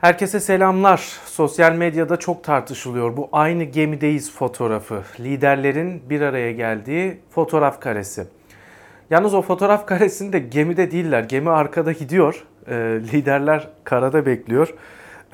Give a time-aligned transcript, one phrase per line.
[0.00, 0.98] Herkese selamlar.
[1.24, 5.02] Sosyal medyada çok tartışılıyor bu aynı gemideyiz fotoğrafı.
[5.20, 8.26] Liderlerin bir araya geldiği fotoğraf karesi.
[9.10, 11.22] Yalnız o fotoğraf karesinde gemide değiller.
[11.22, 12.44] Gemi arkada gidiyor.
[12.66, 12.74] E,
[13.12, 14.74] liderler karada bekliyor.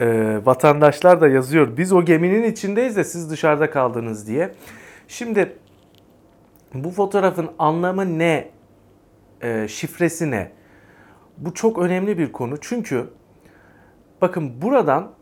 [0.01, 0.07] E,
[0.45, 1.77] vatandaşlar da yazıyor.
[1.77, 4.51] Biz o geminin içindeyiz de siz dışarıda kaldınız diye.
[5.09, 5.57] Şimdi
[6.75, 8.49] bu fotoğrafın anlamı ne?
[9.43, 10.51] E, şifresi ne?
[11.39, 12.57] Bu çok önemli bir konu.
[12.61, 13.07] Çünkü
[14.21, 15.13] bakın buradan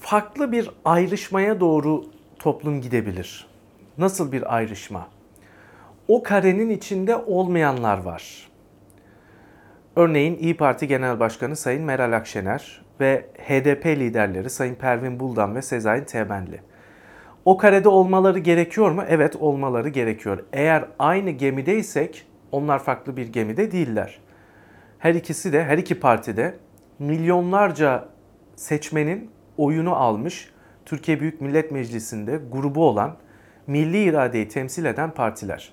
[0.00, 2.04] farklı bir ayrışmaya doğru
[2.38, 3.46] toplum gidebilir.
[3.98, 5.08] Nasıl bir ayrışma?
[6.08, 8.48] O karenin içinde olmayanlar var.
[9.96, 15.62] Örneğin İyi Parti Genel Başkanı Sayın Meral Akşener ve HDP liderleri Sayın Pervin Buldan ve
[15.62, 16.60] Sezai Temelli.
[17.44, 19.02] O karede olmaları gerekiyor mu?
[19.08, 20.44] Evet olmaları gerekiyor.
[20.52, 24.18] Eğer aynı gemideysek onlar farklı bir gemide değiller.
[24.98, 26.54] Her ikisi de, her iki parti de
[26.98, 28.08] milyonlarca
[28.56, 30.50] seçmenin oyunu almış
[30.84, 33.16] Türkiye Büyük Millet Meclisi'nde grubu olan
[33.66, 35.72] milli iradeyi temsil eden partiler.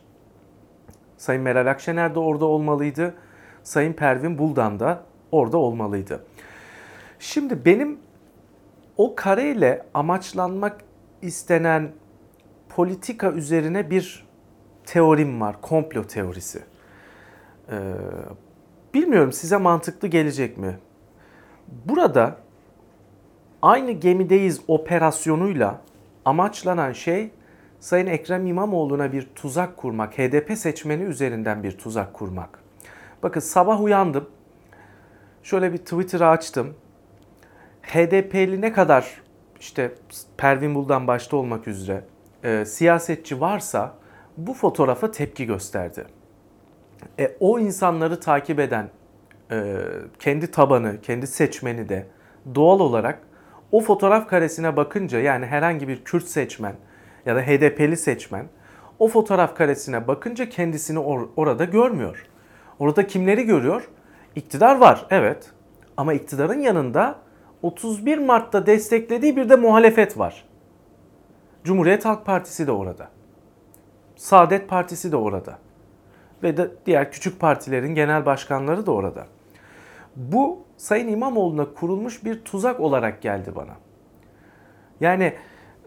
[1.17, 3.15] Sayın Meral Akşener de orada olmalıydı.
[3.63, 6.25] Sayın Pervin Buldan da orada olmalıydı.
[7.19, 7.99] Şimdi benim
[8.97, 10.81] o kareyle amaçlanmak
[11.21, 11.91] istenen
[12.69, 14.27] politika üzerine bir
[14.85, 16.63] teorim var, komplo teorisi.
[17.71, 17.93] Ee,
[18.93, 20.79] bilmiyorum size mantıklı gelecek mi?
[21.85, 22.37] Burada
[23.61, 25.81] aynı gemideyiz operasyonuyla
[26.25, 27.31] amaçlanan şey
[27.79, 32.59] Sayın Ekrem İmamoğlu'na bir tuzak kurmak, HDP seçmeni üzerinden bir tuzak kurmak.
[33.23, 34.29] Bakın sabah uyandım,
[35.43, 36.73] şöyle bir Twitter'ı açtım.
[37.81, 39.21] HDP'li ne kadar
[39.59, 39.91] işte
[40.37, 42.03] Pervin Buldan başta olmak üzere
[42.43, 43.93] e, siyasetçi varsa
[44.37, 46.05] bu fotoğrafa tepki gösterdi.
[47.19, 48.89] E, o insanları takip eden
[50.19, 52.07] kendi tabanı, kendi seçmeni de
[52.55, 53.19] doğal olarak
[53.71, 56.75] o fotoğraf karesine bakınca yani herhangi bir Kürt seçmen
[57.25, 58.45] ya da HDP'li seçmen
[58.99, 62.25] o fotoğraf karesine bakınca kendisini or- orada görmüyor.
[62.79, 63.89] Orada kimleri görüyor?
[64.35, 65.51] İktidar var evet
[65.97, 67.15] ama iktidarın yanında
[67.61, 70.45] 31 Mart'ta desteklediği bir de muhalefet var.
[71.63, 73.09] Cumhuriyet Halk Partisi de orada.
[74.15, 75.59] Saadet Partisi de orada.
[76.43, 79.27] Ve de diğer küçük partilerin genel başkanları da orada.
[80.15, 83.75] Bu Sayın İmamoğlu'na kurulmuş bir tuzak olarak geldi bana.
[84.99, 85.33] Yani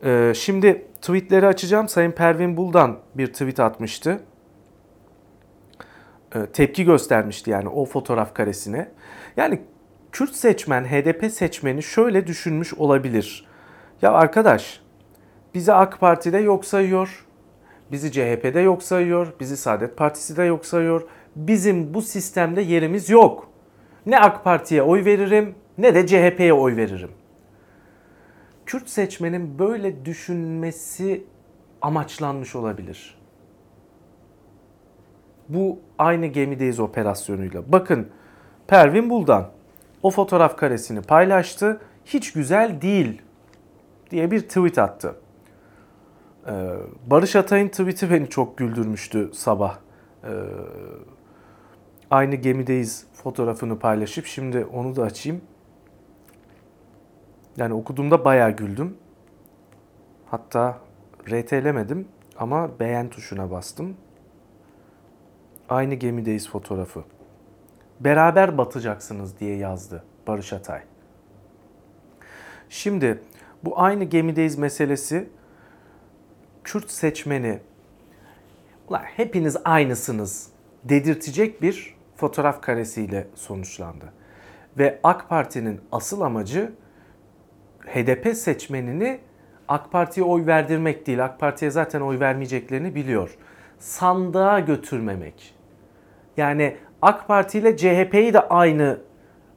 [0.04, 1.88] e, şimdi tweetleri açacağım.
[1.88, 4.20] Sayın Pervin Buldan bir tweet atmıştı.
[6.34, 8.88] E, tepki göstermişti yani o fotoğraf karesine.
[9.36, 9.60] Yani
[10.12, 13.46] Kürt seçmen, HDP seçmeni şöyle düşünmüş olabilir.
[14.02, 14.80] Ya arkadaş
[15.54, 17.26] bizi AK Parti'de yok sayıyor,
[17.92, 21.08] bizi CHP'de yok sayıyor, bizi Saadet Partisi de yok sayıyor.
[21.36, 23.47] Bizim bu sistemde yerimiz yok.
[24.08, 27.10] Ne AK Parti'ye oy veririm ne de CHP'ye oy veririm.
[28.66, 31.24] Kürt seçmenin böyle düşünmesi
[31.82, 33.18] amaçlanmış olabilir.
[35.48, 37.72] Bu aynı gemideyiz operasyonuyla.
[37.72, 38.08] Bakın
[38.66, 39.50] Pervin Buldan
[40.02, 41.80] o fotoğraf karesini paylaştı.
[42.04, 43.22] Hiç güzel değil
[44.10, 45.14] diye bir tweet attı.
[46.46, 46.52] Ee,
[47.06, 49.78] Barış Atay'ın tweet'i beni çok güldürmüştü sabah.
[50.24, 50.28] Ee,
[52.10, 55.40] aynı gemideyiz fotoğrafını paylaşıp şimdi onu da açayım.
[57.56, 58.96] Yani okuduğumda bayağı güldüm.
[60.26, 60.78] Hatta
[61.30, 62.08] RT'lemedim
[62.38, 63.96] ama beğen tuşuna bastım.
[65.68, 67.04] Aynı gemideyiz fotoğrafı
[68.00, 70.80] beraber batacaksınız diye yazdı Barış Atay.
[72.68, 73.22] Şimdi
[73.64, 75.28] bu aynı gemideyiz meselesi
[76.64, 77.60] Kürt seçmeni
[78.88, 80.48] Ulan hepiniz aynısınız
[80.84, 84.12] dedirtecek bir fotoğraf karesiyle sonuçlandı.
[84.78, 86.72] Ve AK Parti'nin asıl amacı
[87.86, 89.20] HDP seçmenini
[89.68, 91.24] AK Parti'ye oy verdirmek değil.
[91.24, 93.36] AK Parti'ye zaten oy vermeyeceklerini biliyor.
[93.78, 95.54] Sandığa götürmemek.
[96.36, 99.00] Yani AK Parti ile CHP'yi de aynı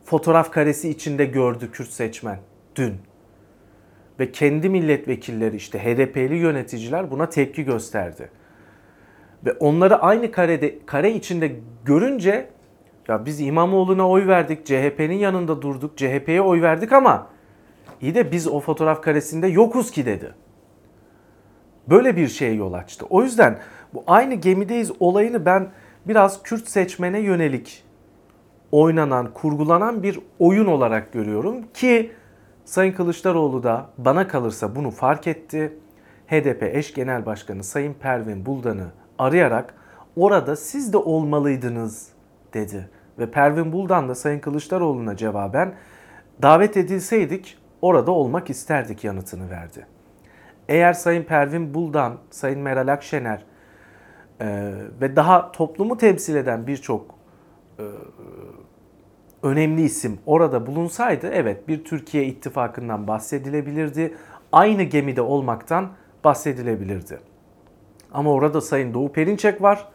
[0.03, 2.39] fotoğraf karesi içinde gördü Kürt seçmen
[2.75, 2.95] dün.
[4.19, 8.29] Ve kendi milletvekilleri işte HDP'li yöneticiler buna tepki gösterdi.
[9.45, 11.51] Ve onları aynı karede kare içinde
[11.85, 12.49] görünce
[13.07, 17.27] ya biz İmamoğlu'na oy verdik, CHP'nin yanında durduk, CHP'ye oy verdik ama
[18.01, 20.33] iyi de biz o fotoğraf karesinde yokuz ki dedi.
[21.89, 23.05] Böyle bir şeye yol açtı.
[23.09, 23.59] O yüzden
[23.93, 25.69] bu aynı gemideyiz olayını ben
[26.07, 27.83] biraz Kürt seçmene yönelik
[28.71, 32.11] oynanan, kurgulanan bir oyun olarak görüyorum ki
[32.65, 35.77] Sayın Kılıçdaroğlu da bana kalırsa bunu fark etti.
[36.27, 38.91] HDP eş genel başkanı Sayın Pervin Buldan'ı
[39.21, 39.73] arayarak
[40.15, 42.09] orada siz de olmalıydınız
[42.53, 42.89] dedi.
[43.19, 45.73] Ve Pervin Buldan da Sayın Kılıçdaroğlu'na cevaben
[46.41, 49.85] davet edilseydik orada olmak isterdik yanıtını verdi.
[50.69, 53.45] Eğer Sayın Pervin Buldan, Sayın Meral Akşener
[54.41, 57.15] e, ve daha toplumu temsil eden birçok
[57.79, 57.83] e,
[59.43, 64.13] önemli isim orada bulunsaydı evet bir Türkiye ittifakından bahsedilebilirdi.
[64.51, 65.89] Aynı gemide olmaktan
[66.23, 67.30] bahsedilebilirdi.
[68.11, 69.87] Ama orada Sayın Doğu Perinçek var.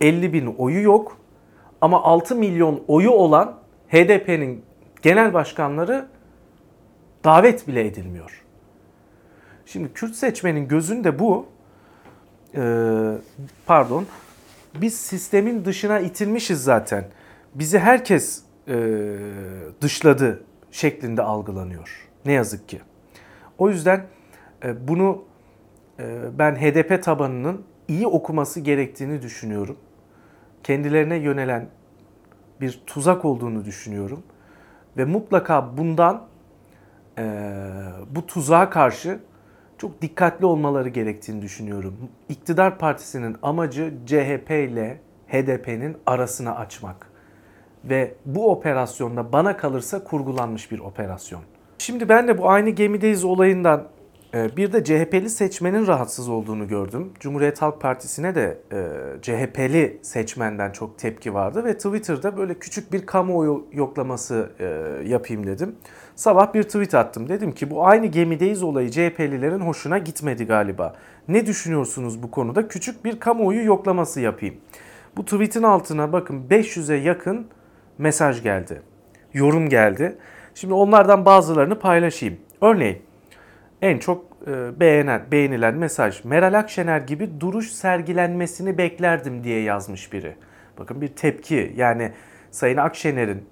[0.00, 1.16] 50 bin oyu yok.
[1.80, 4.64] Ama 6 milyon oyu olan HDP'nin
[5.02, 6.06] genel başkanları
[7.24, 8.44] davet bile edilmiyor.
[9.66, 11.46] Şimdi Kürt seçmenin gözünde bu
[12.54, 13.12] ee,
[13.66, 14.06] pardon
[14.74, 17.04] biz sistemin dışına itilmişiz zaten.
[17.54, 19.16] Bizi herkes e,
[19.80, 22.08] dışladı şeklinde algılanıyor.
[22.24, 22.80] Ne yazık ki.
[23.58, 24.06] O yüzden
[24.64, 25.29] e, bunu e,
[26.38, 29.76] ben HDP tabanının iyi okuması gerektiğini düşünüyorum.
[30.62, 31.68] Kendilerine yönelen
[32.60, 34.22] bir tuzak olduğunu düşünüyorum.
[34.96, 36.22] Ve mutlaka bundan
[37.18, 37.24] e,
[38.10, 39.20] bu tuzağa karşı
[39.78, 41.94] çok dikkatli olmaları gerektiğini düşünüyorum.
[42.28, 47.10] İktidar partisinin amacı CHP ile HDP'nin arasını açmak.
[47.84, 51.42] Ve bu operasyonda bana kalırsa kurgulanmış bir operasyon.
[51.78, 53.88] Şimdi ben de bu aynı gemideyiz olayından
[54.34, 57.12] bir de CHP'li seçmenin rahatsız olduğunu gördüm.
[57.20, 63.06] Cumhuriyet Halk Partisi'ne de e, CHP'li seçmenden çok tepki vardı ve Twitter'da böyle küçük bir
[63.06, 64.64] kamuoyu yoklaması e,
[65.08, 65.76] yapayım dedim.
[66.16, 67.28] Sabah bir tweet attım.
[67.28, 70.94] Dedim ki bu aynı gemideyiz olayı CHP'lilerin hoşuna gitmedi galiba.
[71.28, 72.68] Ne düşünüyorsunuz bu konuda?
[72.68, 74.54] Küçük bir kamuoyu yoklaması yapayım.
[75.16, 77.46] Bu tweetin altına bakın 500'e yakın
[77.98, 78.82] mesaj geldi.
[79.34, 80.16] Yorum geldi.
[80.54, 82.36] Şimdi onlardan bazılarını paylaşayım.
[82.60, 83.09] Örneğin
[83.82, 90.36] en çok e, beğenen, beğenilen mesaj Meral Akşener gibi duruş sergilenmesini beklerdim diye yazmış biri.
[90.78, 92.12] Bakın bir tepki yani
[92.50, 93.44] Sayın Akşener'in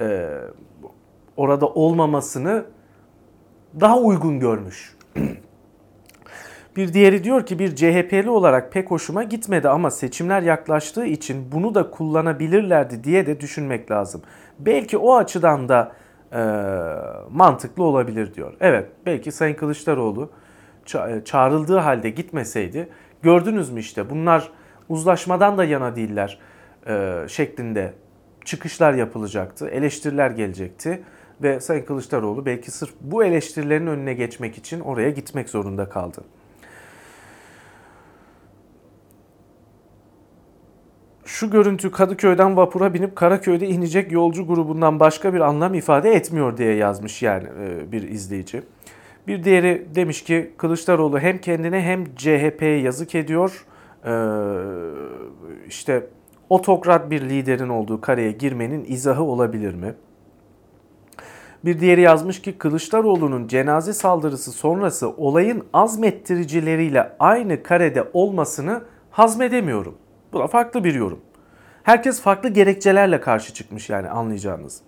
[0.00, 0.28] e,
[1.36, 2.64] orada olmamasını
[3.80, 4.96] daha uygun görmüş.
[6.76, 11.74] bir diğeri diyor ki bir CHP'li olarak pek hoşuma gitmedi ama seçimler yaklaştığı için bunu
[11.74, 14.22] da kullanabilirlerdi diye de düşünmek lazım.
[14.58, 15.92] Belki o açıdan da
[17.30, 18.52] mantıklı olabilir diyor.
[18.60, 20.30] Evet belki Sayın Kılıçdaroğlu
[20.86, 22.88] ça- çağrıldığı halde gitmeseydi
[23.22, 24.50] gördünüz mü işte bunlar
[24.88, 26.38] uzlaşmadan da yana değiller
[26.86, 27.92] e, şeklinde
[28.44, 31.02] çıkışlar yapılacaktı, eleştiriler gelecekti
[31.42, 36.20] ve Sayın Kılıçdaroğlu belki sırf bu eleştirilerin önüne geçmek için oraya gitmek zorunda kaldı.
[41.30, 46.74] Şu görüntü Kadıköy'den vapura binip Karaköy'de inecek yolcu grubundan başka bir anlam ifade etmiyor diye
[46.74, 48.62] yazmış yani e, bir izleyici.
[49.26, 53.66] Bir diğeri demiş ki Kılıçdaroğlu hem kendine hem CHP'ye yazık ediyor.
[54.04, 54.12] Ee,
[55.68, 56.06] işte
[56.48, 59.94] otokrat bir liderin olduğu kareye girmenin izahı olabilir mi?
[61.64, 69.94] Bir diğeri yazmış ki Kılıçdaroğlu'nun cenaze saldırısı sonrası olayın azmettiricileriyle aynı karede olmasını hazmedemiyorum.
[70.32, 71.20] Bu da farklı bir yorum.
[71.82, 74.80] Herkes farklı gerekçelerle karşı çıkmış yani anlayacağınız.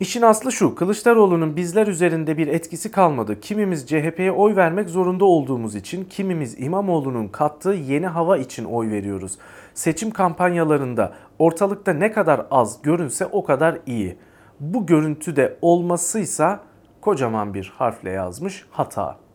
[0.00, 3.40] İşin aslı şu, Kılıçdaroğlu'nun bizler üzerinde bir etkisi kalmadı.
[3.40, 9.38] Kimimiz CHP'ye oy vermek zorunda olduğumuz için, kimimiz İmamoğlu'nun kattığı yeni hava için oy veriyoruz.
[9.74, 14.18] Seçim kampanyalarında ortalıkta ne kadar az görünse o kadar iyi.
[14.60, 16.60] Bu görüntüde olmasıysa
[17.00, 19.25] kocaman bir harfle yazmış hata.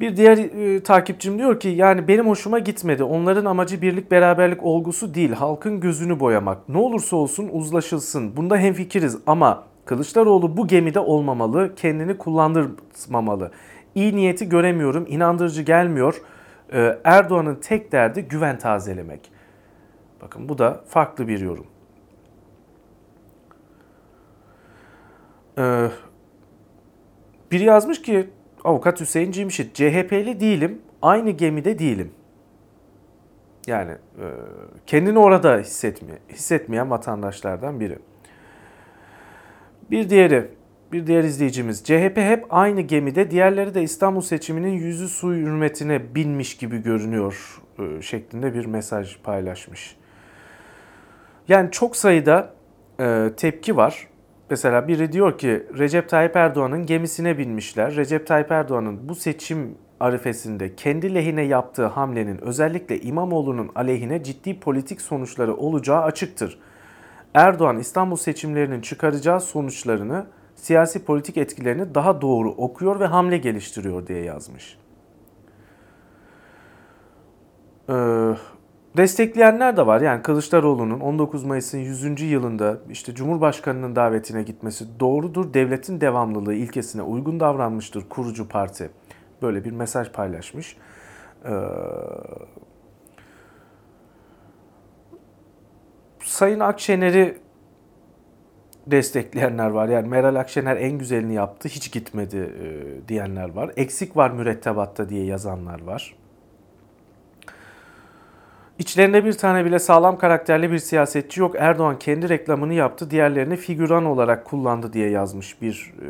[0.00, 3.04] Bir diğer e, takipçim diyor ki yani benim hoşuma gitmedi.
[3.04, 5.32] Onların amacı birlik beraberlik olgusu değil.
[5.32, 6.68] Halkın gözünü boyamak.
[6.68, 8.36] Ne olursa olsun uzlaşılsın.
[8.36, 11.74] Bunda hemfikiriz ama Kılıçdaroğlu bu gemide olmamalı.
[11.74, 13.50] Kendini kullandırmamalı.
[13.94, 15.06] İyi niyeti göremiyorum.
[15.08, 16.22] inandırıcı gelmiyor.
[16.72, 19.32] Ee, Erdoğan'ın tek derdi güven tazelemek.
[20.22, 21.66] Bakın bu da farklı bir yorum.
[25.58, 25.88] Ee,
[27.50, 28.30] biri yazmış ki
[28.64, 32.12] avukat Hüseyin Cimşit CHP'li değilim, aynı gemide değilim.
[33.66, 34.26] Yani e,
[34.86, 37.98] kendini orada hissetme, hissetmeyen vatandaşlardan biri.
[39.90, 40.50] Bir diğeri,
[40.92, 46.56] bir diğer izleyicimiz CHP hep aynı gemide, diğerleri de İstanbul seçiminin yüzü su hürmetine binmiş
[46.56, 49.96] gibi görünüyor e, şeklinde bir mesaj paylaşmış.
[51.48, 52.54] Yani çok sayıda
[53.00, 54.08] e, tepki var.
[54.54, 57.96] Mesela biri diyor ki Recep Tayyip Erdoğan'ın gemisine binmişler.
[57.96, 65.00] Recep Tayyip Erdoğan'ın bu seçim arifesinde kendi lehine yaptığı hamlenin özellikle İmamoğlu'nun aleyhine ciddi politik
[65.00, 66.58] sonuçları olacağı açıktır.
[67.34, 74.22] Erdoğan İstanbul seçimlerinin çıkaracağı sonuçlarını, siyasi politik etkilerini daha doğru okuyor ve hamle geliştiriyor diye
[74.22, 74.78] yazmış.
[77.88, 77.94] Ee,
[78.96, 80.00] Destekleyenler de var.
[80.00, 82.20] Yani Kılıçdaroğlu'nun 19 Mayıs'ın 100.
[82.20, 85.54] yılında işte Cumhurbaşkanı'nın davetine gitmesi doğrudur.
[85.54, 88.90] Devletin devamlılığı ilkesine uygun davranmıştır kurucu parti.
[89.42, 90.76] Böyle bir mesaj paylaşmış.
[91.44, 91.50] Ee,
[96.24, 97.38] Sayın Akşener'i
[98.86, 99.88] destekleyenler var.
[99.88, 103.72] Yani Meral Akşener en güzelini yaptı, hiç gitmedi e, diyenler var.
[103.76, 106.16] Eksik var mürettebatta diye yazanlar var.
[108.78, 111.54] İçlerinde bir tane bile sağlam karakterli bir siyasetçi yok.
[111.58, 116.08] Erdoğan kendi reklamını yaptı, diğerlerini figüran olarak kullandı diye yazmış bir e,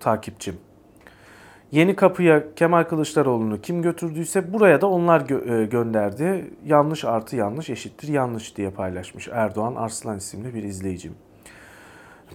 [0.00, 0.56] takipçim.
[1.70, 6.50] Yeni kapıya Kemal Kılıçdaroğlu'nu kim götürdüyse buraya da onlar gö- e, gönderdi.
[6.66, 11.14] Yanlış artı yanlış eşittir yanlış diye paylaşmış Erdoğan Arslan isimli bir izleyicim.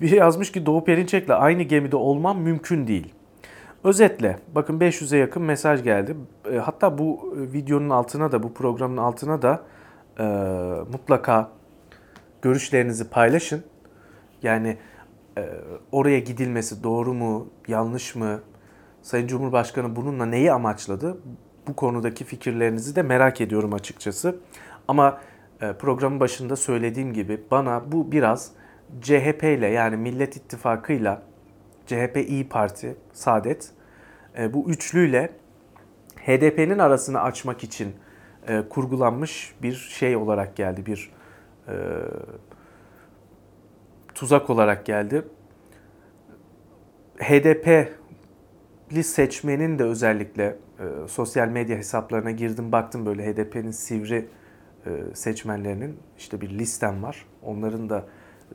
[0.02, 3.14] Biri yazmış ki Doğu Perinçek'le aynı gemide olmam mümkün değil.
[3.84, 6.16] Özetle bakın 500'e yakın mesaj geldi.
[6.52, 9.62] E, hatta bu e, videonun altına da bu programın altına da
[10.20, 10.24] e,
[10.92, 11.50] mutlaka
[12.42, 13.64] görüşlerinizi paylaşın.
[14.44, 14.78] Yani
[15.38, 15.50] e,
[15.92, 18.40] oraya gidilmesi doğru mu, yanlış mı?
[19.02, 21.18] Sayın Cumhurbaşkanı bununla neyi amaçladı?
[21.68, 24.36] Bu konudaki fikirlerinizi de merak ediyorum açıkçası.
[24.88, 25.22] Ama
[25.62, 28.52] e, programın başında söylediğim gibi bana bu biraz
[29.02, 31.22] CHP ile yani Millet İttifakı'yla
[31.88, 33.70] CHP İyi Parti, Saadet
[34.38, 35.30] e, bu üçlüyle
[36.26, 37.96] HDP'nin arasını açmak için
[38.48, 40.86] e, kurgulanmış bir şey olarak geldi.
[40.86, 41.12] Bir
[41.68, 41.74] e,
[44.16, 45.24] tuzak olarak geldi.
[47.20, 50.44] HDP'li seçmenin de özellikle
[50.80, 54.30] e, sosyal medya hesaplarına girdim baktım böyle HDP'nin sivri
[54.86, 57.26] e, seçmenlerinin işte bir listem var.
[57.44, 58.06] Onların da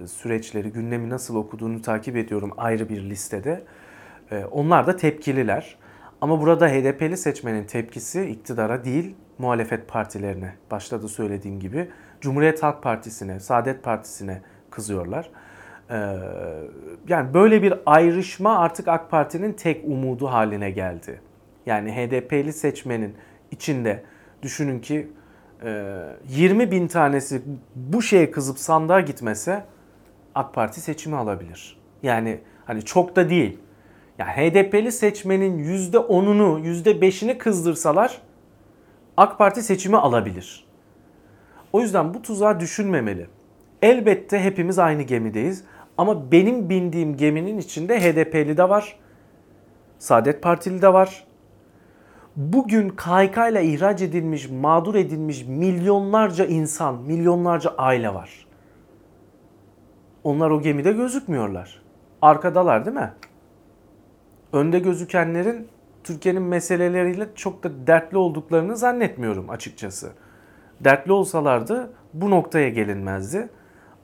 [0.06, 3.62] süreçleri, gündemi nasıl okuduğunu takip ediyorum ayrı bir listede.
[4.30, 5.76] E, onlar da tepkililer.
[6.20, 10.54] Ama burada HDP'li seçmenin tepkisi iktidara değil, muhalefet partilerine.
[10.70, 11.88] Başta da söylediğim gibi
[12.20, 15.30] Cumhuriyet Halk Partisi'ne, Saadet Partisi'ne kızıyorlar.
[15.90, 15.96] E,
[17.08, 21.20] yani böyle bir ayrışma artık AK Parti'nin tek umudu haline geldi.
[21.66, 23.14] Yani HDP'li seçmenin
[23.50, 24.02] içinde
[24.42, 25.08] düşünün ki
[26.28, 27.42] 20 bin tanesi
[27.75, 29.64] bu şeye kızıp sandığa gitmese
[30.34, 31.78] AK Parti seçimi alabilir.
[32.02, 33.58] Yani hani çok da değil.
[34.18, 38.22] Ya yani HDP'li seçmenin %10'unu, %5'ini kızdırsalar
[39.16, 40.64] AK Parti seçimi alabilir.
[41.72, 43.26] O yüzden bu tuzağa düşünmemeli.
[43.82, 45.64] Elbette hepimiz aynı gemideyiz
[45.98, 48.96] ama benim bindiğim geminin içinde HDP'li de var.
[49.98, 51.24] Saadet Partili de var.
[52.36, 58.46] Bugün KHK ile ihraç edilmiş, mağdur edilmiş milyonlarca insan, milyonlarca aile var.
[60.25, 61.83] Onlar o gemide gözükmüyorlar.
[62.23, 63.12] Arkadalar değil mi?
[64.52, 65.69] Önde gözükenlerin
[66.05, 70.12] Türkiye'nin meseleleriyle çok da dertli olduklarını zannetmiyorum açıkçası.
[70.81, 73.49] Dertli olsalardı bu noktaya gelinmezdi.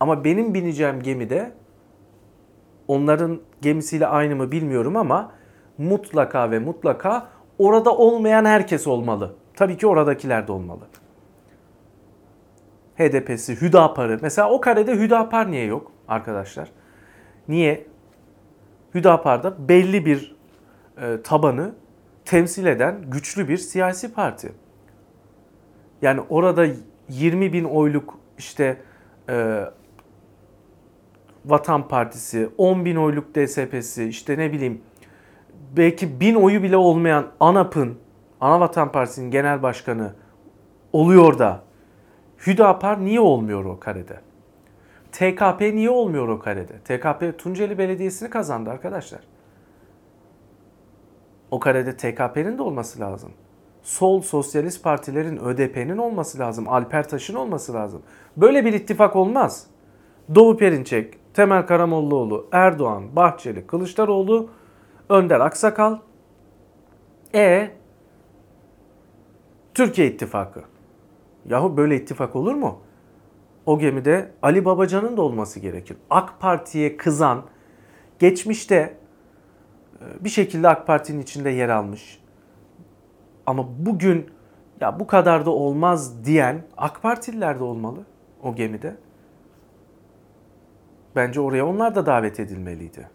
[0.01, 1.53] Ama benim bineceğim gemide
[2.89, 5.33] onların gemisiyle aynı mı bilmiyorum ama
[5.79, 9.35] mutlaka ve mutlaka orada olmayan herkes olmalı.
[9.55, 10.81] Tabii ki oradakiler de olmalı.
[12.99, 14.19] HDP'si, Hüdapar'ı.
[14.23, 15.93] Mesela o karede Hüdapar niye yok?
[16.09, 16.71] Arkadaşlar.
[17.49, 17.87] Niye?
[18.95, 20.37] Hüdapar'da belli bir
[21.01, 21.75] e, tabanı
[22.25, 24.53] temsil eden güçlü bir siyasi parti.
[26.03, 26.67] Yani orada
[27.09, 28.77] 20 bin oyluk işte
[29.29, 29.65] e,
[31.45, 34.83] Vatan Partisi, 10 bin oyluk DSP'si, işte ne bileyim
[35.77, 37.99] belki bin oyu bile olmayan ANAP'ın,
[38.41, 40.13] Anavatan Partisi'nin genel başkanı
[40.93, 41.63] oluyor da
[42.47, 44.21] Hüdapar niye olmuyor o karede?
[45.13, 46.79] TKP niye olmuyor o karede?
[46.79, 49.21] TKP Tunceli Belediyesi'ni kazandı arkadaşlar.
[51.51, 53.33] O karede TKP'nin de olması lazım.
[53.83, 56.69] Sol sosyalist partilerin ÖDP'nin olması lazım.
[56.69, 58.03] Alper Taş'ın olması lazım.
[58.37, 59.67] Böyle bir ittifak olmaz.
[60.35, 64.51] Doğu Perinçek, Temel Karamollaoğlu, Erdoğan, Bahçeli, Kılıçdaroğlu,
[65.09, 65.99] Önder Aksakal.
[67.35, 67.71] E
[69.75, 70.63] Türkiye ittifakı.
[71.49, 72.79] Yahu böyle ittifak olur mu?
[73.69, 75.97] O gemide Ali Babacan'ın da olması gerekir.
[76.11, 77.43] AK Parti'ye kızan,
[78.19, 78.97] geçmişte
[80.01, 82.21] e, bir şekilde AK Parti'nin içinde yer almış.
[83.47, 84.31] Ama bugün
[84.81, 88.01] ya bu kadar da olmaz diyen AK Partililer de olmalı
[88.43, 88.97] o gemide.
[91.17, 93.11] Bence oraya onlar da davet edilmeliydi.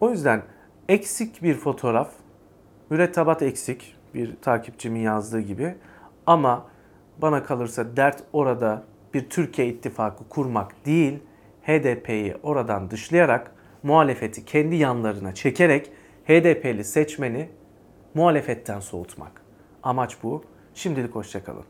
[0.00, 0.42] O yüzden
[0.88, 2.10] eksik bir fotoğraf,
[2.90, 5.74] mürettebat eksik bir takipçimin yazdığı gibi
[6.26, 6.71] ama
[7.18, 11.18] bana kalırsa dert orada bir Türkiye ittifakı kurmak değil,
[11.62, 15.92] HDP'yi oradan dışlayarak muhalefeti kendi yanlarına çekerek
[16.24, 17.48] HDP'li seçmeni
[18.14, 19.42] muhalefetten soğutmak.
[19.82, 20.44] Amaç bu.
[20.74, 21.64] Şimdilik hoşçakalın.